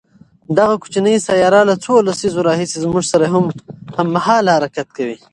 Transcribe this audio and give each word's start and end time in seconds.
دغه 0.57 0.73
کوچنۍ 0.81 1.15
سیاره 1.27 1.61
له 1.69 1.75
څو 1.83 1.93
لسیزو 2.07 2.41
راهیسې 2.47 2.77
زموږ 2.83 3.03
سره 3.13 3.25
هممهاله 3.97 4.51
حرکت 4.57 4.87
کوي. 4.97 5.17